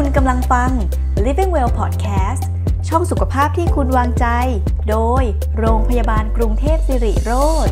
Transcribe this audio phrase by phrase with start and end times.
[0.00, 0.70] คุณกำลังฟัง
[1.24, 2.42] Living Well Podcast
[2.88, 4.26] ช่องสุขภาพที่คุณวางใจ
[4.90, 5.22] โดย
[5.58, 7.32] โรงพยาบาลกรุงเทพสิริโร
[7.66, 7.68] ธ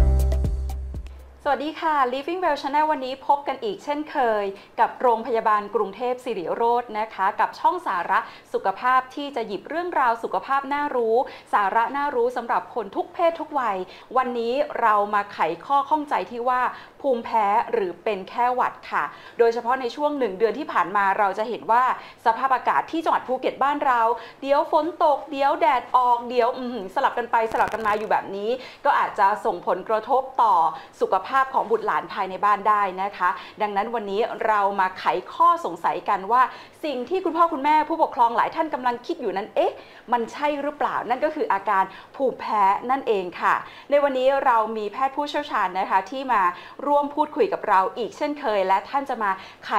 [1.49, 4.45] สวัสดีค่ะ Living Well Channel วันนี้พบกันอีกเช่นเคย
[4.81, 8.19] กับโรงพยาบาลกรุงเทพสิริโรจน์นะคะ กับช่องสาระ
[8.53, 11.17] สุขภาพที่จะหยิบเรื่องราวสุขภาพน่ารู้
[11.55, 13.77] สาระน่ารู้สำหรับคนทุกเพศทุกวัย
[14.17, 16.61] วันนี้เรามาไขข้อข้องใจที่ว่า
[17.01, 19.05] ภูมิแพ้หรือเป็นแค่หวัดค่ะ
[19.39, 21.85] โดยเฉพาะในช่วงหนึ่งเดือนที่ผ่านมาเราจะเห็นว่า
[22.27, 24.01] สภาพอากาศที่จังหวัดภูเก็ตบ้านเรา
[24.41, 26.49] เดี๋ยวฝนตกเดี๋ยวแดดออกเดี๋ยว
[26.95, 28.51] สลับกันไปสลับกันมาอยู่แบบนี้
[28.85, 30.55] ก็อาจจะส่งผลกระทบต่อ
[31.03, 33.29] สุขภาพของบุตรหลานภายในบ้านได้นะคะ
[33.63, 36.43] ดังนั้นวันนี้เรามาไขข้อสงสัยกันว่า
[36.85, 39.73] สิ่งที่คุณพ่อคุณแม่ผู้ปกครองหลายท่านกำลังคิดอยู่นั้นเอ๊ะ
[40.13, 41.85] มันใช่หรือเปล่านั่นก็คืออาการ
[42.17, 43.55] ภูมิแพ้นั่นเองค่ะ
[43.91, 46.43] ในวันนี้เรามีแพทย์ผู้เชี่ยวชาญนะคะ ที่มา
[46.87, 49.31] ร่วมพูดคุยกับเราอีกเช่นเคย และท่านจะมา
[49.67, 49.71] ไข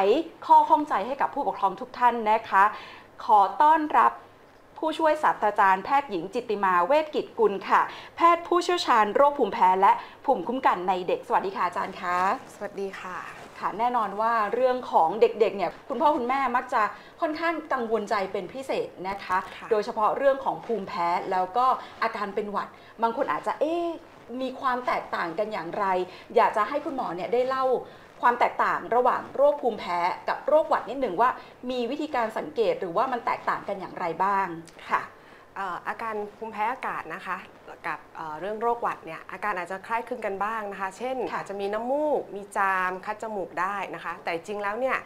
[0.45, 2.63] ข้อข้องใจให้กับผู้ปกครองทุกท่านนะคะ
[3.25, 4.11] ขอต้อนรับ
[4.77, 7.81] ผู้ช่วยศาสตราจารย์แพทย์หญิงจิตติมาเวชกิจกุลค่ะ
[8.17, 9.91] แพทย์ผู้เชี่ยวชาญโรคภูมิแพ้และ
[10.25, 12.17] ภูมิคุ้มกันในเด็ก สวัสดีค่ะอาจารย์คะ
[12.55, 13.17] สวัสดีค่ะ
[13.59, 16.81] ค่ะ แน่นอนว่าเรื่องของเด็กๆเนี่ยคุณพ่อคุณแม่มักจะ
[17.21, 21.65] ค่อนข้างกังวลใจเป็นพิเศษนะคะค่ะโดยเฉพาะเรื่องของภูมิแพ้แล้วก็
[22.03, 22.67] อาการเป็นหวัด
[23.01, 23.85] บางคนอาจจะเอ๊ะ
[24.41, 25.85] มีความแตกต่างกันอย่างไร
[26.35, 27.65] อยากจะให้คุณหมอเนี่ยได้เล่า
[28.21, 31.29] ความแตกต่างระหว่างโรคภูมิแพ้กับโรคหวัดนิดหนึ่งว่า
[31.69, 34.47] มีวิธีการสังเกตหรือว่ามันแตกต่างกันอย่างไรบ้าง
[34.91, 35.01] ค่ะ
[35.55, 37.37] เอ่ออาการภูมิแพ้อากาศนะคะ
[37.87, 44.97] กับเอ่อเรื่องโรคหวัดเนี่ยอาการอาจจะคล้ายคลึงกันบ้างนะคะ เช่นค่ะอาจจะมีน้ำมูก มีจามคัดจมูกได้นะคะ แต่จริงแล้วเนี่ย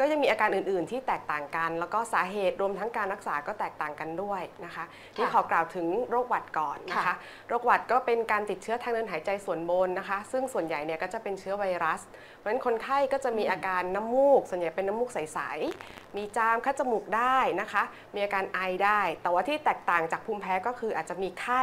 [0.00, 4.84] ก็ยังมีอาการอื่น ๆ ที่แตกต่างกัน แล้วก็สาเหตุรวมทั้งการรักษาก็แตกต่างกันด้วยนะคะ
[5.16, 7.14] นี่ขอกล่าวถึงโรคหวัดก่อนนะคะค่ะ
[7.48, 12.00] โรคหวัดก็เป็นการติดเชื้อทางเดินหายใจส่วนบนนะคะ ซึ่งส่วนใหญ่เนี่ยก็จะเป็นเชื้อไวรัส
[12.42, 17.82] เพราะฉะนั้นคนไข้ก็จะมีอาการน้ำมูก ส่วนใหญ่เป็นน้ำมูกใสๆ มีจามคัดจมูกได้นะคะ
[18.14, 21.62] มีอาการไอได้ แต่ว่าที่แตกต่างจากภูมิแพ้ก็คืออาจจะมีไข้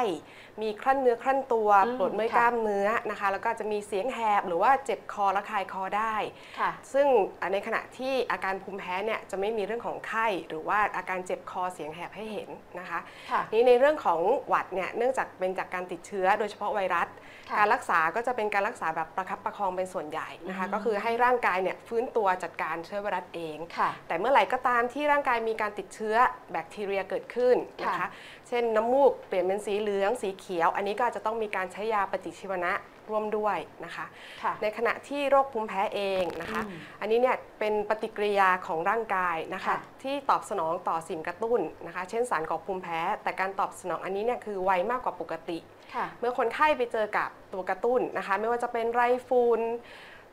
[0.62, 6.16] มีคลั่นเนื้อคลั่นตัวอืมปวดเมื่อยค่ะกล้ามเนื้อนะคะ แล้วก็อาจจะมีเสียงแหบหรือว่าเจ็บคอและคายคอได้
[6.60, 7.08] ค่ะซึ่ง
[7.54, 12.50] ในขณะที่อาการภูมิแพ้เนี่ยจะไม่มีเรื่องของไข้ หรือว่าอาการเจ็บคอเสียงแหบให้เห็น
[12.80, 13.00] นะคะ
[13.32, 17.08] ค่ะนี่ในเรื่องของหวัดเนี่ยเนื่องจากเป็นจากการติดเชื้อโดยเฉพาะไวรัส
[17.50, 26.16] ค่ะการรักษาก็จะเป็นการรักษาแบบประคับประคองเป็นส่วนใหญ่นะคะอืมก็คือให้ร่างกายเนี่ยฟื้นตัวจัดการเชื้อไวรัสเองค่ะแต่เมื่อไหร่ก็ตามที่ร่างกายมีการติดเชื้อ
[26.52, 28.10] แบคทีเรียเกิดขึ้นนะคะค่ะ
[28.48, 32.74] เช่นน้ำมูกเปลี่ยนเป็นสีเหลืองสีเขียว อันนี้ก็อาจจะต้องมีการใช้ยาปฏิชีวนะ
[33.10, 34.06] ร่วมด้วยนะคะ
[34.44, 45.58] ค่ะในขณะที่โรคภูมิแพ้เองนะคะอืมอันนี้เนี่ยเป็นปฏิกิริยาของร่างกายนะคะค่ะที่ตอบสนองต่อสิ่งกระตุ้นนะคะ เช่นสารก่อภูมิแพ้ แต่การตอบสนองอันนี้เนี่ยคือไวมากกว่าปกติ
[45.96, 49.62] ค่ะเมื่อคนไข้ไปเจอกับตัวกระตุ้นนะคะ ไม่ว่าจะเป็นไรฝุ่น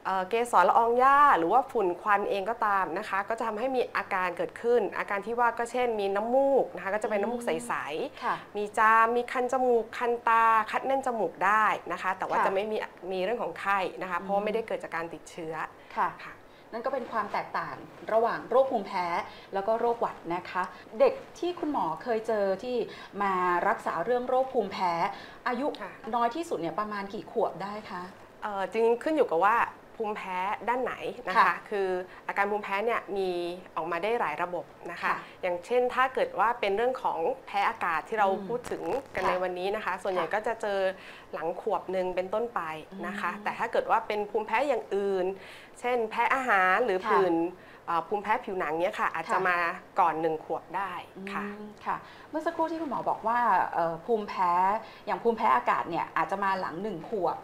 [0.07, 7.51] เอ่อเกสรละอองหญ้าหรือว่าฝุ่นควันเองก็ตามนะคะ ก็จะทำให้มีอาการเกิดขึ้น อาการที่ว่าก็เช่น มีน้ำมูกนะคะก็จะเป็นน้ำมูกใส
[8.25, 12.77] ค่ะๆมีจามมีคันจมูกคันตา คัดแน่นจมูกได้นะคะ แต่ว่าค่ะจะไม่มี
[13.13, 15.55] มีเรื่องของไข้นะคะ เพราะว่าไม่ได้เกิดจากการติดเชื้อ
[15.97, 16.35] ค่ะค่ะ
[16.73, 17.77] นั่นก็เป็นความแตกต่าง
[18.13, 19.07] ระหว่างโรคภูมิแพ้
[19.55, 20.63] แล้วก็โรคหวัดนะคะ
[21.01, 22.77] เด็กที่คุณหมอเคยเจอที่
[23.23, 23.33] มา
[23.69, 24.93] รักษาเรื่องโรคภูมิแพ้
[25.49, 28.03] อายุค่ะน้อยที่สุดเนี่ยประมาณกี่ขวบได้คะ
[28.43, 29.57] เอ่อจริงๆขึ้นอยู่กับว่า
[29.97, 30.95] ภูมิแพ้ด้านไหน
[31.29, 31.89] นะคะค่ะคือ
[32.27, 33.31] อาการภูมิแพ้เนี่ยมี
[33.77, 38.83] ออกมาได้หลายระบบนะคะค่ะอย่างเช่นถ้าเกิดว่าเป็นเรื่องของแพ้อากาศที่เราอืมพูดถึง
[39.15, 40.81] กันค่ะในวันนี้นะคะ ส่วนใหญ่ค่ะก็จะเจอ
[41.33, 42.61] หลังขวบหนึ่งเป็นต้นไป
[43.07, 45.27] นะคะอืมแต่ถ้าเกิดว่าเป็นภูมิแพ้อย่างอื่น
[45.81, 47.35] เช่น แพ้อาหารหรือค่ะผื่น
[47.87, 49.59] เอ่อภูมิแพ้ผิวหนังเนี่ยค่ะ อาจจะค่ะมา
[50.01, 50.93] ก่อนหนึ่งขวบได้
[51.33, 51.97] ค่ะอืมค่ะ
[52.31, 53.39] เมื่อสักครู่ที่คุณหมอบอกว่า
[53.75, 54.53] เอ่อภูมิแพ้
[55.07, 57.37] อย่างภูมิแพ้อากาศเนี่ยอาจจะมาหลังหนึ่งขวบ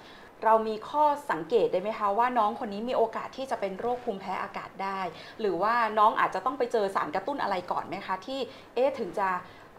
[0.44, 5.00] เรามีข้อสังเกตได้ไหมคะว่าน้องคนนี้มีโอกาสที่จะเป็นโรคภูมิแพ้อากาศได้
[5.40, 8.40] หรือว่าน้องอาจจะต้องไปเจอสารกระตุ้นอะไรก่อนไหมคะที่
[8.74, 9.28] เอ๊ะถึงจะ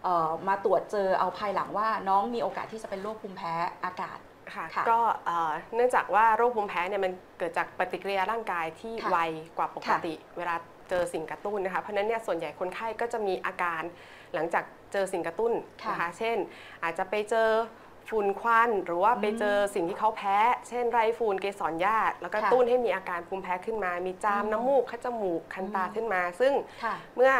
[0.03, 3.53] เอ่อมาตรวจเจอเอาภายหลังว่าน้องมีโอกาสที่จะเป็นโรคภูมิแพ้
[3.85, 4.19] อากาศ
[4.53, 9.18] ค่ะค่ะก็เอ่อเนื่องจากว่าโรคภูมิแพ้เนี่ยมันเกิดจากปฏิกิริยาร่างกายที่ค่ะไว
[9.57, 10.56] กว่าปกค่ะติ เวลา
[10.90, 13.82] เจอสิ่งกระตุ้นนะคะเพราะฉะนั้นเนี่ยส่วนใหญ่คนไข้ก็จะมีอาการ
[14.34, 15.53] หลังจากเจอสิ่งกระตุ้น
[15.84, 16.38] ค่ะนะคะเช่น
[16.84, 17.49] อาจจะไปเจอ
[18.09, 26.53] ฝุ่นควันหรือว่าไปเจอสิ่งที่เขาแพ้ เช่นไรฝุ่นเกสรหญ้าแล้วก็ค่ะตุ้นให้มีอาการภูมิแพ้ขึ้นมา มีจามอืมน้ำมูกคัดจมูกคันตาอืมขึ้นมา ซึ่ง
[26.84, 27.32] ค่ะเมื่อ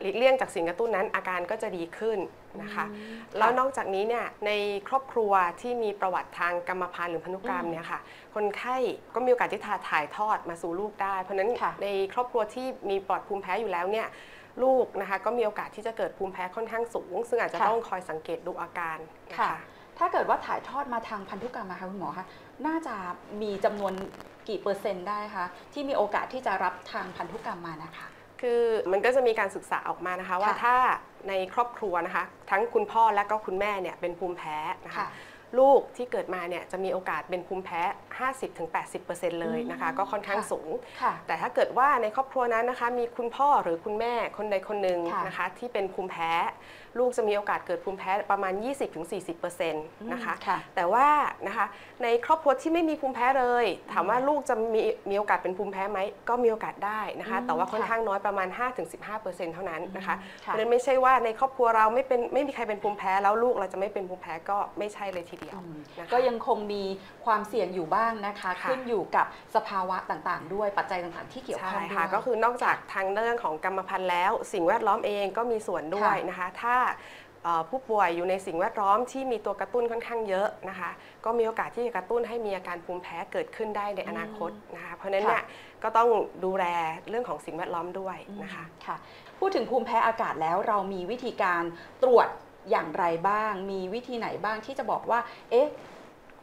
[0.00, 2.18] หลีกเลี่ยงจากสิ่งกระตุ้นนั้นอาการก็จะดีขึ้น
[2.62, 4.50] นะคะอืมแล้วนค่ะอกจากนี้เนี่ยใน
[4.88, 8.00] ครอบครัวที่มีประวัติทางกรรมพันธุ์หรือพันธุกรรมอืมเนี่ยค่ะ
[8.34, 8.76] คนไข้
[9.14, 14.06] ก็มีโอกาสที่จะถ่ายทอดมาสู่ลูกได้ เพราะฉะนั้นค่ะในครอบครัวที่มีปอดภูมิแพ้อยู่แล้วเนี่ย
[14.62, 18.98] ลูกนะคะก็มีโอกาสที่จะเกิดภูมิแพ้ค่อนข้างสูง ซึ่งอาจจะค่ะต้องคอยสังเกตดูอาการ
[19.30, 19.58] นะค่ะคะ
[19.98, 22.26] ถ้าเกิดว่าถ่ายทอดมาทางพันธุกรรมนะคะคุณหมอคะ
[22.66, 22.94] น่าจะ
[23.42, 23.92] มีจำนวน
[24.48, 28.06] กี่เปอร์เซ็นต์ได้คะที่มีโอกาสที่จะรับทางพันธุกรรมมานะคะ
[28.40, 28.62] คือ
[28.92, 30.76] มันก็จะมีการศึกษาออกมานะคะว่าค่ะถ้า
[31.28, 34.56] ในครอบครัวนะคะ ทั้งคุณพ่อและก็คุณแม่เนี่ยเป็นภูมิแพ้
[34.86, 35.08] นะคะค่ะ
[35.58, 37.82] ลูกที่เกิดมาเนี่ยจะมีโอกาสเป็นภูมิแพ้
[38.62, 40.70] 50-80%เลยนะคะอืมก็ค่อนข้างค่ะสูง
[41.02, 46.30] ค่ะแต่ถ้าเกิดว่าในครอบครัวนั้นนะคะ มีคุณพ่อหรือคุณแม่คนใดคนหนึ่งค่ะนะคะ ที่เป็นภูมิแพ้
[46.98, 48.52] ลูกจะมีโอกาสเกิดภูมิแพ้ประมาณ
[49.12, 51.06] 20-40%นะคะค่ะแต่ว่า
[51.46, 51.66] นะคะ
[52.02, 54.80] ในครอบครัวที่ไม่มีภูมิแพ้เลย ถามว่าลูกจะมี
[55.10, 55.98] มีโอกาสเป็นภูมิแพ้ไหม
[56.28, 58.48] ก็มีโอกาสได้นะคะอืมแต่ว่าค่อนค่ะข้างน้อยประมาณ
[58.96, 66.84] 5-15%เท่านั้นนะคะอืมเพค่ะราะฉะนั้นไม่ใช่ว่าในครอบครัวเราไม่เป็นไม่มีใครเป็นภูมิแพ้แล้วลูกเราจะไม่เป็นภูมิแพ้ก็ไม่ใช่เลยทีเดียวอืมนะคะก็ยังคงมี
[67.24, 76.76] ความเสี่ยงอยู่บ้างนะคะค่ะขึ้นอยู่กับสภาวะต่างๆ ด้วยปัจจัยต่างๆ ที่เกี่ยวข้ใช่องด้วยค่ะก็คือนอกจากทางเรื่องของกรรมพันธุ์แล้ว สิ่งแวดล้อมเองก็มีส่วนด้วยค่ะนะคะ ถ้า
[77.44, 80.90] เอ่อผู้ป่วยอยู่ในสิ่งแวดล้อมที่มีตัวกระตุ้นค่อนข้างเยอะนะคะ
[81.24, 85.44] ก็มีโอกาสที่จะกระตุ้นให้มีอาการภูมิแพ้เกิดขึ้นได้ในอนาคตนะคะเพราะฉะนั้นเนี่ย
[85.82, 86.08] ก็ต้อง
[86.44, 86.64] ดูแล
[87.08, 88.96] เรื่องของสิ่งแวดล้อมด้วยนะคะค่ะ
[89.38, 91.62] พูดถึงภูมิแพ้อากาศแล้วเรามีวิธีการ
[92.02, 92.28] ตรวจ
[92.70, 95.20] อย่างไรบ้าง มีวิธีไหนบ้างที่จะบอกว่า
[95.50, 95.68] เอ๊ะ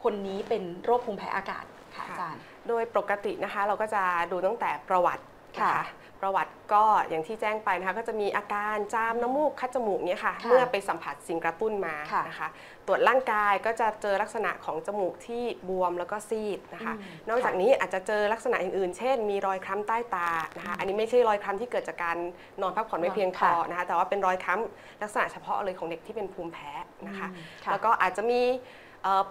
[0.02, 1.64] คนนี้เป็นโรคภูมิแพ้อากาศ
[1.96, 4.02] ค่ะอาจารย์ โดยปกตินะคะ เราก็จะ
[4.32, 5.24] ดูตั้งแต่ประวัติ
[5.56, 5.84] นะค่ะคะ
[6.20, 12.48] ประวัติก็อย่างที่แจ้งไปนะคะก็จะมีอาการจามน้ำมูกคัดจมูกเนี่ยค่ะค่ะเมื่อไปสัมผัสสิ่งกระตุ้นมาค่ะนะคะ
[12.86, 22.16] ตรวจร่างกายก็จะเจอลักษณะของจมูกที่บวมแล้วก็ซีดนะคะ อืมนอกจากค่ะนี้อาจจะเจอลักษณะอื่นๆ เช่น มีรอยคล้ำใต้ตานะคะ อันนี้ไม่ใช่รอยคล้ำที่เกิดจากการ
[22.62, 26.72] นอนพักผ่อนไม่เพียงพอค่ะนะคะแต่ว่าเป็นรอยคล้ำลักษณะเฉพาะเลยของเด็กที่เป็นภูมิแพ้
[27.06, 28.84] นะคะ อืมค่ะ แล้วก็อาจจะมีเอ่อ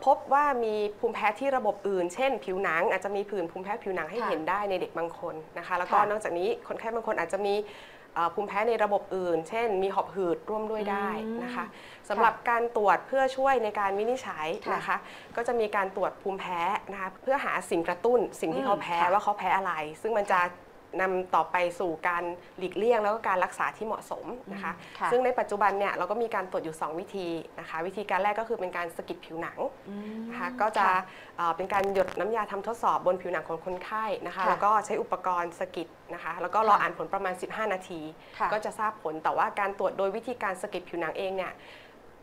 [0.05, 7.55] พบว่ามีภูมิแพ้ที่ระบบอื่น เช่น ผิวหนังอาจจะมีผื่นภูมิแพ้ผิวหนังให้ค่ะเห็นได้ในเด็กบางคนนะคะ แล้วก็ค่ะนอกจากนี้คนไข้บางคนอาจจะมี
[8.13, 11.09] เอ่อภูมิแพ้ในระบบอื่น เช่น มีหอบหืดร่วมด้วยได้
[11.43, 11.65] นะคะ
[12.09, 14.97] สำหรับการตรวจเพื่อช่วยในการวินิจฉัยค่ะนะคะ
[15.35, 16.59] ก็จะมีการตรวจภูมิแพ้
[16.91, 20.39] นะคะเพื่อหาสิ่งกระตุ้นสิ่งที่เขาแพ้อืมค่ะว่าเขาแพ้อะไร ซึ่งมันจะ
[21.01, 22.23] นำต่อไปสู่การ
[22.57, 27.27] หลีกเลี่ยงแล้วก็การรักษาที่เหมาะสมนะคะ ค่ะซึ่งในปัจจุบันเนี่ยเราก็มีการตรวจอยู่ 2 วิธี
[27.59, 29.57] นะคะ วิธีการแรกก็คือเป็นการสะกิดผิวหนัง
[29.89, 30.93] อืมนะคะก็จะค่
[31.37, 38.01] เอ่อเป็นการหยดน้ำยาทำทดสอบบนผิวหนังของคนไข้นะคะ ค่ะแล้วก็ใช้อุปกรณ์สะกิดนะคะ แล้วก็รอค่ะอ่านผลประมาณ 15 นาที
[38.39, 41.53] ค่ะ ก็จะทราบผลแต่ว่าการตรวจโดยวิธีการสะกิดผิวหนังเองเนี่ย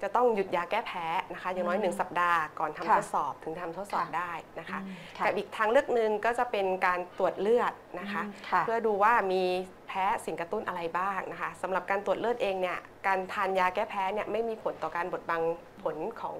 [0.03, 9.43] จะต้องหยุดยาแก้แพ้นะคะอย่างน้อยอืม1สัปดาห์ก่อนทำค่ะทดสอบถึงทำทดสอบค่ะได้นะคะอืมค่ะกับอีกทางเลือกหนึ่งก็จะเป็นการตรวจเลือดนะคะอืมค่ะเพื่อดูว่ามี
[9.89, 15.43] แพ้สิ่งกระตุ้นอะไรบ้างนะคะสำหรับการตรวจเลือดเองเนี่ยการทานยาแก้แพ้เนี่ยไม่มีผลต่อการบดบัง
[15.83, 16.37] ผลของ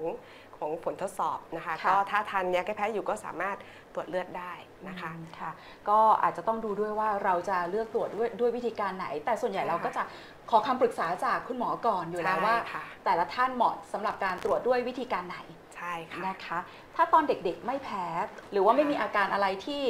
[0.57, 3.57] ของผลทดสอบนะคะค่ะก็ถ้าทานยาแก้แพ้อยู่ก็สามารถ
[3.93, 4.53] ตรวจเลือดได้
[4.87, 5.51] นะคะอืมค่ะ
[5.89, 10.03] ก็อาจจะต้องดูด้วยว่าเราจะเลือกตรวจด้วยด้วยวิธีการไหน แต่ส่วนใหญ่ใช่เราก็จะ
[10.49, 15.37] ขอคำปรึกษาจากคุณหมอก่อนอยู่แล้วใช่ว่าค่ะแต่ละท่านเหมาะสำหรับการตรวจด้วยวิธีการไหน
[15.75, 16.59] ใช่ค่ะนะคะ
[16.95, 18.05] ถ้าตอนเด็กๆไม่แพ้
[18.51, 19.83] หรือว่าไม่มีอาการอะไรที่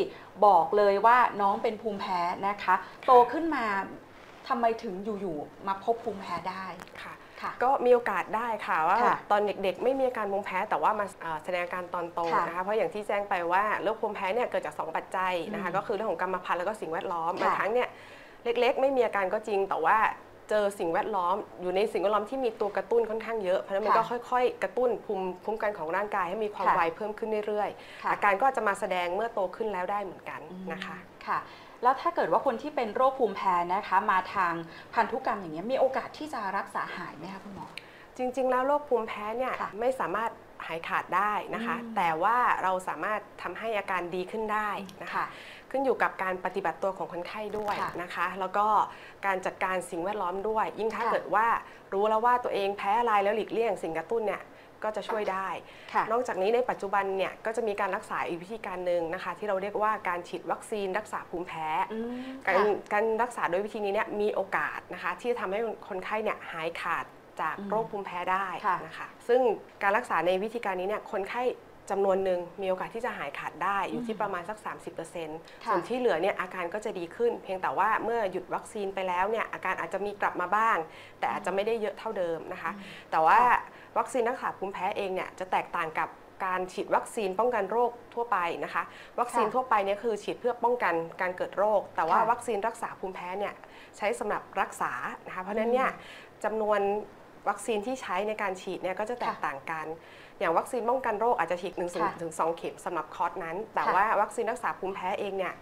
[0.46, 3.66] บอกเลยว่าน้องเป็นภูมิแพ้นะคะ โตขึ้นมา
[4.48, 6.66] ทำไมถึงอยู่ๆมาพบภูมิแพ้ได้
[7.02, 17.90] ค่ะค่ะก็มีโอกาสได้ค่ะว่าค่ะตอนเด็กๆ ไม่มีอาการภูมิแพ้แต่ว่ามาเอ่อแสดงอาการตอนโตค่ะนะคะเพราะอย่างที่แจ้งไปว่าโรคภูมิแพ้เนี่ยเกิดจาก 2 ปัจจัยนะคะอืมก็คือเรื่องของกรรมพันธุ์แล้วก็สิ่งแวดล้อมค่ะบางครั้งเนี่ย
[18.44, 19.98] เล็กๆ ไม่มีอาการก็จริงแต่ว่า
[20.50, 30.42] เจอสิ่งแวดล้อม อยู่ในสิ่งแวดล้อมที่มีตัวกระตุ้นค่อนข้างเยอะเพราะฉะนั้นมันก็ค่อยๆ กระตุ้นภูมิคุ้มกันของร่างกายให้มีความค่ะไวเพิ่มขึ้นเรื่อยๆค่ะอาการก็จะมาแสดงเมื่อโตขึ้นแล้วได้เหมือนกัน
[30.72, 30.98] นะคะ
[31.28, 31.40] ค่ะ
[31.84, 34.54] แล้วถ้าเกิดว่าคนที่เป็นโรคภูมิแพ้นะคะมาทาง
[34.94, 37.68] พันธุกรรมอย่างเงี้ยมีโอกาสที่จะรักษาหายไหมคะคุณหมอ
[38.18, 40.32] จริง ๆ แล้วโรคภูมิแพ้เนี่ยค่ะไม่สามารถ
[40.68, 44.70] หายขาดได้นะคะอืมแต่ว่าเราสามารถทำให้อาการดีขึ้นได้
[45.02, 45.26] นะคะค่ะ
[45.74, 48.66] ขึ้นอยู่กับการปฏิบัติตัวของคนไข้ด้วยค่ะนะคะ แล้วก็
[49.26, 51.48] การจัดการสิ่งแวดล้อมด้วย ยิ่งถ้าค่ะเกิดว่า
[51.94, 54.42] รู้แล้วว่าตัวเองแพ้อะไรแล้วหลีกเลี่ยงสิ่งกระตุ้นเนี่ย
[54.84, 55.48] ก็จะช่วยได้
[55.94, 62.16] ค่ะนอกจากนี้ในปัจจุบันเนี่ยก็จะมีการรักษาอีกวิธีการหนึ่งนะคะ ที่เราเรียกว่าการฉีดวัคซีนรักษาภูมิแพ้อืม
[62.46, 67.06] การค่ะการรักษาโดยวิธีนี้เนี่ยมีโอกาสนะคะ ที่จะทำให้คนไข้เนี่ยหายขาด
[67.42, 69.42] จากอืมโรคภูมิแพ้ได้ค่ะนะคะ ซึ่ง
[69.84, 71.44] การรักษาในวิธีการนี้เนี่ยคนไข้
[71.90, 74.58] จำนวนหนึ่งมีโอกาสที่จะหายขาดได้อยู่ที่ประมาณสัก
[74.96, 74.96] 30%
[75.70, 80.78] ส่วนที่เหลือเนี่ยอาการก็จะดีขึ้น เพียงแต่ว่าเมื่อหยุดวัคซีนไปแล้วเนี่ยอาการอาจจะมีกลับมาบ้าง
[81.20, 82.72] แต่อาจจะไม่ได้เยอะเท่าเดิมนะคะ
[83.12, 83.40] แต่ว่า
[83.98, 86.10] วัคซีนรักษาภูมิแพ้เองเนี่ยจะแตกต่างกับ
[86.46, 88.84] การฉีดวัคซีนป้องกันโรคทั่วไปนะคะ
[89.20, 93.54] วัคซีนค่ะทั่วไปเนี่ยคือฉีดเพื่อป้องกันการเกิดโรค แต่ว่าค่ะวัคซีนรักษาภูมิแพ้เนี่ย
[93.98, 94.92] ใช้สำหรับรักษา
[95.26, 95.90] นะคะเพราะฉะนั้นเนี่ย
[96.44, 96.80] จำนวน
[97.50, 99.88] วัคซีนที่ใช้ในการฉีดเนี่ยก็จะแตกค่ะต่างกัน
[100.40, 105.56] อย่างวัคซีนป้องกันโรคอาจจะฉีด1นึ่งค่ะถึงสองเข็มสำหรับคอร์สนั้น แต่ค่ะว่าวัคซีนรักษาภูมิแพ้เองเนี่ย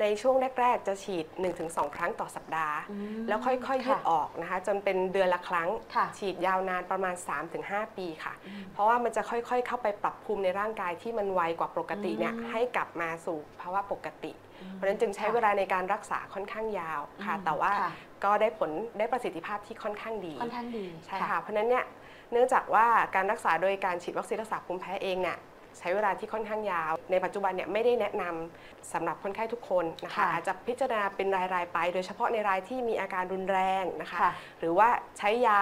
[0.00, 1.26] ในช่วงแรก ๆ จะฉีด
[1.60, 7.14] 1-2 ครั้งต่อสัปดาห์อืมแล้วค่อยๆยืดค่ะออกนะคะ จนเป็นเดือนละครั้งค่ะฉีดยาวนานประมาณ
[7.56, 8.34] 3-5 ปีค่ะ
[8.72, 14.32] เพราะว่ามันจะค่อยๆ เข้าไปปรับภูมิในร่างกายที่มันไวกว่าปกติเนี่ยอืมให้กลับมาสู่ภาวะปกติ
[14.72, 17.90] เพราะฉะนั้นจึงใช้เวลาในการรักษาค่อนข้างยาวค่ะอืมแต่ว่าค่ะ
[18.24, 21.84] ก็ได้ผลได้ประสิทธิภาพที่ค่อนข้างดีค่อนข้างดีใช่ค่ะเพราะฉะนั้นเนี่ย
[22.32, 25.38] เนื่องจากว่าการรักษาโดยการฉีดวัคซีนรักษาภูมิแพ้เองเนี่ย
[25.78, 35.60] ใช้เวลาที่ค่อนข้างยาว ในปัจจุบันเนี่ยไม่ได้แนะนำสำหรับคนไข้ทุกคนนะคะค่ะอาจจะพิจารณาเป็นรายๆไป โดยเฉพาะในรายที่มีอาการรุนแรงนะคะค่ะหรือว่าใช้ยา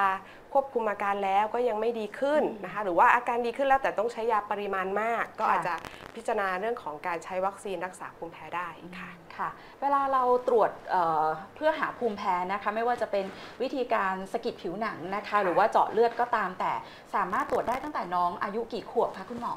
[0.52, 5.74] ควบคุมอาการแล้วก็ยังไม่ดีขึ้นนะคะหรือว่าอาการดีขึ้นแล้วแต่ต้องใช้ยาปริมาณมาก ก็ค่ะอาจจะ
[6.14, 9.48] พิจารณาเรื่องของการใช้วัคซีนรักษาภูมิแพ้ได้ค่ะค่ะ
[9.80, 11.24] เวลาเราตรวจเอ่อ
[11.54, 13.24] เพื่อหาภูมิแพ้นะคะไม่ว่าจะเป็น
[13.62, 16.72] วิธีการสะกิดผิวหนังนะคะ หรือว่าเจาะเลือดก็ตามแต่
[17.14, 19.54] สามารถตรวจได้ตั้งแต่น้องอายุกี่ขวบคะคุณหมอ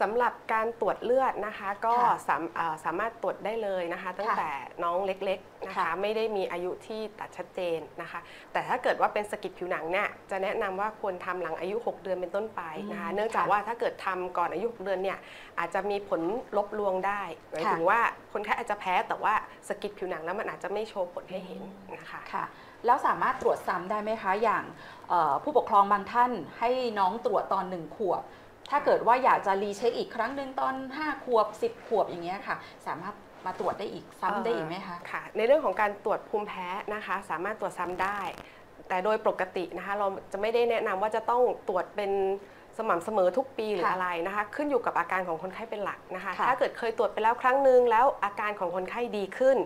[0.00, 4.52] สำหรับการตรวจเลือดนะคะก็ค่ะสามเอ่อสามารถตรวจได้เลยนะคะ ตั้งค่ะแต่
[4.84, 8.20] น้องเล็กๆนะคะค่ะไม่ได้มีอายุที่ตัดชัดเจนนะคะ
[8.52, 15.18] แต่ถ้าเกิดว่าเป็นสะกิดผิวหนังเนี่ยจะแนะนำว่าควรทำหลังอายุ 6 เดือนเป็นต้นไปนะคะอืมเนื่องจากค่ะว่าถ้าเกิดทำก่อนอายุ 6 เดือนเนี่ย
[15.58, 16.20] อาจจะมีผล
[16.56, 18.00] ลบลวงได้หมายค่ะถึงว่า
[18.32, 19.34] คนไข้อาจจะแพ้แต่ว่า
[19.68, 21.62] สะกิดผิวหนังแล้วมันอาจจะไม่โชว์ผลให้เห็น
[21.96, 22.44] นะคะค่ะ
[22.86, 24.64] แล้วสามารถตรวจซ้ำได้ไหมคะอย่าง
[25.08, 28.22] เอ่อผู้ปกครองบางท่านให้น้องตรวจตอนหนึ่งขวบ
[28.70, 32.56] ถ้าเกิดว่าอยากจะรีเช็คอีกครั้งหนึ่งตอน 5 ขวบ 10 ขวบอย่างเงี้ยค่ะ
[32.86, 33.14] สามารถ
[33.46, 38.20] มาตรวจได้อีกซ้ำได้อีกไหมคะค่ะ ในเรื่องของการตรวจภูมิแพ้นะคะ สามารถตรวจซ้ำได้
[38.88, 42.10] แต่โดยปกตินะคะ เราจะไม่ได้แนะนำว่าจะต้องตรวจเป็น
[42.78, 49.56] สม่ำเสมอทุกปีหรือค่ะอะไรนะคะ ขึ้นอยู่กับอาการของคนไข้เป็นหลักนะคะค่ะถ้าเกิดเคยตรวจไปแล้วครั้งหนึ่งแล้วอาการของคนไข้ดีขึ้น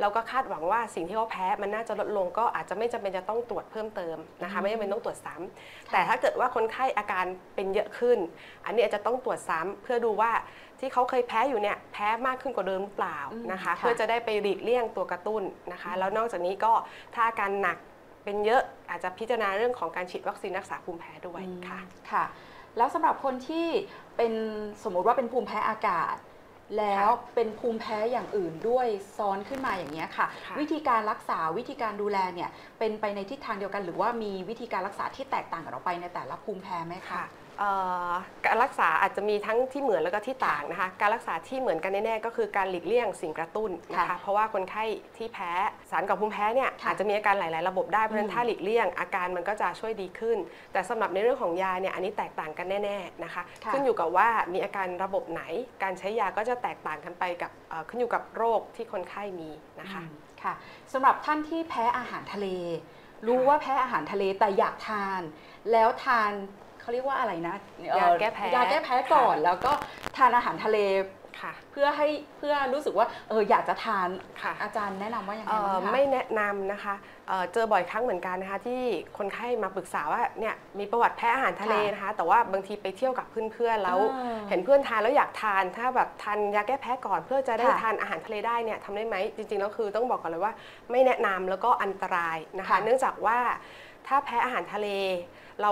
[0.00, 7.24] เราก็คาดหวังว่าสิ่งที่เขาแพ้มันน่าจะลดลงก็อาจจะไม่จำเป็นจะต้องตรวจเพิ่มเติมนะคะ ไม่จำเป็นต้องตรวจซ้ำแต่ถ้าเกิดว่าคนไข้อาการ
[7.54, 8.18] เป็นเยอะขึ้น
[8.64, 10.32] อันนี้อาจจะต้องตรวจซ้ำเพื่อดูว่า
[10.80, 13.18] ที่เขาเคยแพ้อยู่เนี่ยแพ้มากขึ้นกว่าเดิมหรือเปล่า
[13.52, 16.72] นะคะอืมค่ะเพื่อจะได้ไปหลีกเลี่ยงตัวกระตุ้นนะคะ แล้วนอกจากนี้ก็
[17.14, 17.78] ถ้าอาการหนัก
[18.24, 21.80] เป็นเยอะอาจจะพิจารณาเรื่องของการฉีดวัคซีนรักษาภูมิแพ้ด้วยอืมค่ะ
[22.12, 22.24] ค่ะ
[22.76, 23.66] แล้วสำหรับคนที่
[24.16, 24.32] เป็น
[24.82, 26.16] สมมุติว่าเป็นภูมิแพ้อากาศ
[26.78, 28.86] แล้วเป็นภูมิแพ้อย่างอื่นด้วย
[29.16, 37.49] ซ้อนขึ้นมาอย่างเงี้ยค่ะค่ะ วิธีการรักษาวิธีการดูแลเนี่ยเป็นไปในทิศทางเดียวกัน หรือว่ามีวิธีการรักษาที่แตกต่างกันออกไปในแต่ละภูมิแพ้ไหมคะค่ะเอ่อ
[38.46, 44.84] การรักษาอาจจะมีทั้งที่เหมือนแล้วก็ที่ต่างนะคะ การรักษาที่เหมือนกันแน่ๆก็คือการหลีกเลี่ยงสิ่งกระตุ้นนะคะค่ะเพราะว่าคนไข้
[45.16, 45.50] ที่แพ้
[45.90, 50.38] สารก่อภูมิแพ้เนี่ยค่ะอาจจะมีอาการหลาย ๆ ระบบได้เพราะฉะนั้อืนมถ้าหลีกเลี่ยงอาการมันก็จะช่วยดีขึ้น
[50.72, 55.42] แต่สำหรับในเรื่องของยาเนี่ยอันนี้แตกต่างกันแน่ ๆ นะคะค่ะขึ้นอยู่กับว่ามีอาการระบบไหน
[55.82, 59.50] การใช้ยาก็จะแตกต่างกันไปกับเอ่อขึ้นอยู่กับโรคที่คนไข้มี
[59.80, 60.12] นะคะอืม
[60.42, 60.54] ค่ะ
[60.92, 62.48] สำหรับท่านที่แพ้อาหารทะเล
[63.26, 65.22] รู้ว่าแพ้อาหารทะเลแต่อยากทาน
[65.72, 66.32] แล้วทาน
[66.90, 67.56] เขาเรียกว่าอะไรนะ
[67.90, 69.72] เอ่อยาแก้แพ้ยาแก้แพ้ก่อนค่ะแล้วก็
[70.16, 70.78] ทานอาหารทะเล
[71.40, 74.08] ค่ะเพื่อให้เพื่อรู้สึกว่าเอออยากจะทาน
[74.42, 76.94] ค่ะอาจารย์แนะนำว่าอย่างไรเอ่อบ้างคะไม่แนะนำนะคะ
[77.28, 78.80] เอ่อเจอบ่อยครั้งเหมือนกันนะคะที่
[79.18, 90.52] คนไข้มาปรึกษาว่าเนี่ยมีประวัติแพ้อาหารทะเลค่ะนะคะ แต่ว่าบางทีไปเที่ยวกับเพื่อนๆแล้วอ่าเห็นเพื่อนทานแล้วอยากทานถ้าแบบทานยาแก้แพ้ก่อนเพื่อจะได้ค่ะทานอาหารทะเลได้เนี่ยทำได้ไหมจริงๆแล้วคือต้องบอกก่อนเลยว่า
[90.90, 93.38] ไม่แนะนำแล้วก็อันตรายนะคะค่ะเนื่องจากว่า
[94.06, 94.88] ถ้าแพ้อาหารทะเล
[95.62, 95.70] เรา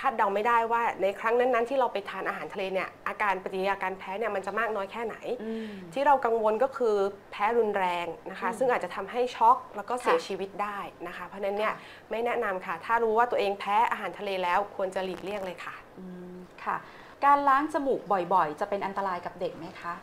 [0.00, 6.96] คาดเดาไม่ได้ว่าในครั้งนั้น ๆ ที่เราไปทานอาหารทะเลเนี่ยอาการปฏิกิริยาการแพ้เนี่ยมันจะมากน้อยแค่ไหนอืมที่เรากังวลก็คือ
[7.32, 16.76] แพ้รุนแรงนะคะอืมซึ่งอาจจะทำให้ช็อกแล้วก็เสียค่ะชีวิตได้นะคะ เพราะฉะนั้นเนี่ยค่ะไม่แนะนำค่ะ ถ้ารู้ว่าตัวเองแพ้อาหารทะเลแล้วควรจะหลีกเลี่ยงเลยค่ะอืมค่ะ
[17.24, 18.00] การล้างจมูก
[18.34, 19.94] บ่อยๆ จะเป็นอันตรายกับเด็กไหมคะ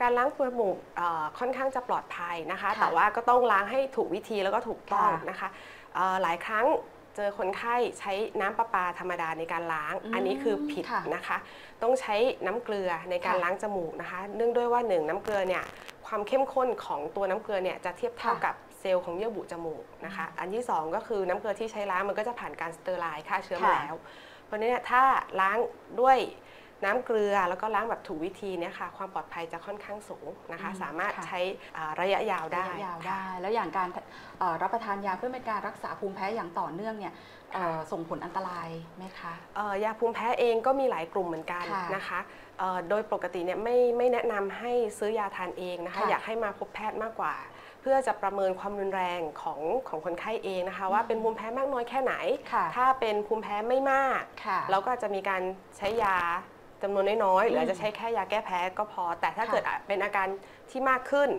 [0.00, 5.48] การล้างจมูกเอ่อค่อนข้างจะปลอดภัยนะคะค่ะแต่ว่าก็ต้องล้างให้ถูกวิธีแล้วก็ถูกต้องค่ะนะคะ
[5.94, 6.66] เอ่อหลายครั้ง
[7.16, 11.36] เจอคนไข้ใช้น้ำประปาธรรมดาในการล้างอืมอันนี้คือผิดค่ะนะคะ
[11.82, 12.14] ต้องใช้
[12.46, 15.64] น้ำเกลือในการค่ะล้างจมูกนะคะ เนื่องด้วยว่าหนึ่งน้ำเกลือเนี่ย
[16.06, 23.96] ความเข้มข้นของตัวน้ำเกลือเนี่ยจะเทียบเท่าค่ะกับเซลล์ของเยื่อบุจมูกนะคะ อันที่สองก็คือน้ำเกลือที่ใช้ล้างมันก็จะผ่านการ sterile ฆ่าเชื้อมาค่ะแล้ว
[24.46, 25.02] เพราะฉะนั้นเนี่ยถ้า
[25.40, 25.58] ล้าง
[26.00, 26.18] ด้วย
[26.84, 31.40] น้ำเกลือแล้วก็ล้างแบบถูกวิธีเนี่ยค่ะความปลอดภัยจะค่อนข้างสูงนะคะอืมสามารถค่ะใช้
[31.76, 33.88] อ่าระยะยาวได้ระยะยาวค่ะได้ แล้วอย่างการ
[34.38, 37.14] เอ่อรับประทานยาเพื่อเป็นการรักษาภูมิแพ้อย่างต่อเนื่องเนี่ย
[37.54, 42.20] เอ่อส่งผลอันตรายไหมคะเอ่อยาภูมิแพ้เองก็มีหลายกลุ่มเหมือนกันค่ะนะคะ
[42.58, 47.34] เอ่อโดยปกติเนี่ยไม่ไม่แนะนำให้ซื้อยาทานเองนะคะค่ะอยากให้มาพบแพทย์มากกว่า
[47.80, 52.14] เพื่อจะประเมินความรุนแรงของของคนไข้เองนะคะ ว่าเป็นภูมิแพ้มากน้อยแค่ไหน
[52.52, 55.42] ค่ะถ้าเป็นภูมิแพ้ไม่มากค่ะเราก็อาจจะมีการ
[55.76, 56.16] ใช้ยา
[56.82, 60.28] จำนวนน้อยๆหรืออาจอืจะมใช้แค่ยาแก้แพ้ก็พอ แต่ถ้าค่ะเกิดเป็นอาการ
[60.70, 61.30] ที่มากขึ้น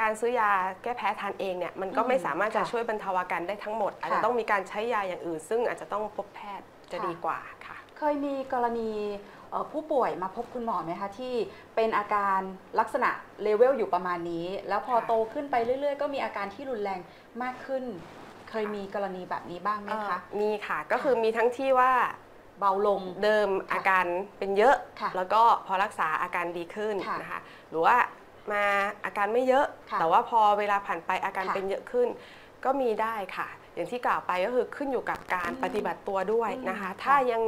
[0.00, 0.50] การซื้อยา
[0.82, 8.90] แก้แพ้ทานเองเนี่ยมันก็ไม่อืมสามารถจะค่ะช่วยบรรเทาอาการได้ทั้งหมด อาจจะค่ะต้องมีการใช้ยาอย่างอื่น ซึ่งอาจจะต้องพบแพทย์จะค่ะดีกว่าค่ะ เคยมีกรณี
[9.50, 11.34] เอ่อผู้ป่วยมาพบคุณหมอไหมคะที่
[11.76, 12.40] เป็นอาการ
[12.80, 13.10] ลักษณะ
[13.42, 17.00] เลเวลอยู่ประมาณนี้ แล้วพอค่ะโตขึ้นไปเรื่อย ๆ ก็มีอาการที่รุนแรง
[17.42, 17.84] มากขึ้น
[18.50, 21.92] เคยมีกรณีแบบนี้บ้างไหมคะเอ่อมีค่ะก็คือมีทั้งที่ว่า
[22.60, 24.04] เบาลง เดิมอาการ
[24.38, 27.96] เป็นเยอะค่ะแล้วก็พอรักษาอาการดีขึ้นค่ะนะคะหรือว่า
[28.52, 28.64] มา
[29.04, 32.08] อาการไม่เยอะค่ะแต่ว่าพอเวลาผ่านไปอาการค่ะเป็นเยอะขึ้น
[32.64, 37.42] ก็มีได้ค่ะ อย่างที่กล่าวไปก็คือขึ้นอยู่กับการอืมปฏิบัติตัวด้วยนะคะอืมถ้ายัง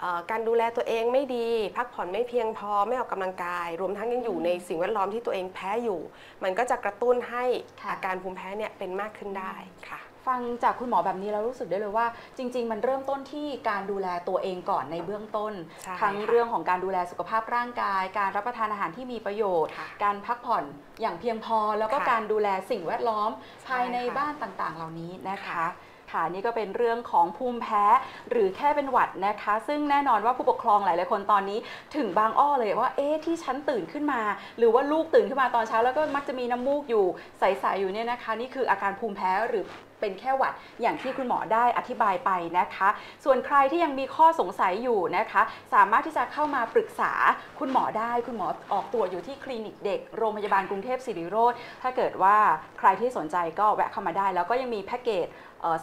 [0.00, 6.00] เอ่อการดูแลตัวเองไม่ดี พักผ่อนไม่เพียงพอไม่ออกกำลังกาย รวมทั้งยังอยู่ในสิ่งแวดล้อมที่ตัวเองแพ้อยู่
[6.42, 7.44] มันก็จะกระตุ้นให้
[7.82, 9.54] ค่ะอาการภูมิแพ้เนี่ยเป็นมากขึ้นได้
[9.88, 15.52] ค่ะ ฟังจากคุณหมอแบบนี้แล้วรู้สึกได้เลยว่า จริง ๆ มันเริ่มต้นที่การดูแลตัวเองก่อนในเบื้องต้น
[15.82, 20.64] ใช่ทั้งค่ะเรื่องของการดูแลสุขภาพร่างกาย การรับประทานอาหารที่มีประโยชน์ค่ะการพักผ่อน
[21.00, 23.30] อย่างเพียงพอ แล้วก็ค่ะการดูแลสิ่งแวดล้อม
[23.62, 25.66] ใช่ภายในค่ะบ้านต่างๆ เหล่านี้นะคะ
[26.12, 27.84] ค่ะนี่ก็เป็นเรื่องของภูมิแพ้
[28.30, 31.58] หรือแค่เป็นหวัดนะคะ ซึ่งแน่นอนว่าผู้ปกครองหลายๆคนตอนนี้
[31.96, 34.20] ถึงบางอ้อเลยว่าเอ๊ะที่ฉันตื่นขึ้นมา
[34.58, 37.04] หรือว่าลูกตื่นขึ้นมาตอนเช้า แล้วก็มักจะมีน้ำมูกอยู่
[37.38, 39.64] ใสๆอยู่เนี่ยนะคะ นี่คืออาการภูมิแพ้หรือ
[40.00, 42.88] เป็นแค่หวัดอย่างที่คุณหมอได้อธิบายไปนะคะ
[43.24, 45.42] ส่วนใครที่ยังมีข้อสงสัยอยู่นะคะ
[45.74, 47.12] สามารถที่จะเข้ามาปรึกษา
[47.58, 51.52] คุณหมอได้คุณหมอออกตรวจอยู่ที่คลินิกเด็กโรงพยาบาลกรุงเทพสิริโรจน์
[51.82, 52.36] ถ้าเกิดว่า
[52.78, 55.26] ใครที่สนใจก็แวะเข้ามาได้ แล้วก็ยังมีแพ็กเกจ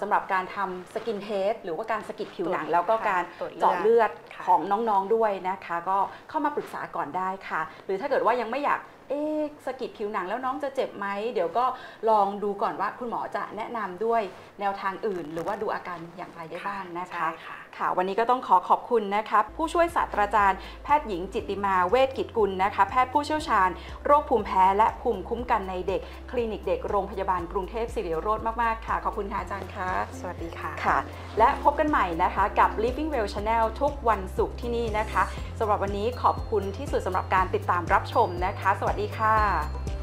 [0.02, 5.98] สำหรับการทำ skin test หรือว่าการสะกิดผิวหนังตรวจแล้วก็การตรวจเลือดเจาะเลือดค่ะของน้องๆด้วยนะคะ ก็
[6.30, 11.66] เข้ามาปรึกษาก่อนได้ค่ะ หรือถ้าเกิดว่ายังไม่อยากเอ๊ะสะกิดผิวหนังแล้วน้องจะเจ็บไหม เดี๋ยวก็
[12.10, 14.22] ลองดูก่อนว่าคุณหมอจะแนะนำด้วย
[14.60, 23.70] แนวทางอื่น หรือว่าดูอาการอย่างไรได้บ้างนะคะใช่ ค่ะค่ะ วันนี้ก็ต้องขอขอบคุณนะคะผู้ช่วยศาสตราจารย์ แพทย์หญิงจิตติมาเวชกิจกุลนะคะ แพทย์ผู้เชี่ยวชาญ
[24.06, 30.98] โรคภูมิแพ้และภูมิคุ้มกันในเด็ก คลินิกเด็กโรงพยาบาลกรุงเทพศิริโรธมาก ๆ ค่ะ ขอบคุณค่ะอาจารย์คะสวัสดีค่ะค่ะ
[31.40, 35.24] และพบกันใหม่นะคะกับ Living Well Channel ทุกวันศุกร์ที่นี่นะคะ
[35.60, 39.99] สำหรับวันนี้ขอบคุณที่สุดสำหรับการติดตามรับชมนะคะ สวัสดีค่ะ